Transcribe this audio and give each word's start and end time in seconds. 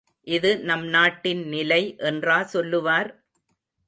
இது 0.27 0.51
நம் 0.59 0.85
நாட்டின் 0.85 1.43
நிலை 1.47 1.79
என்றா 2.03 2.43
சொல்லுவார்? 2.43 3.11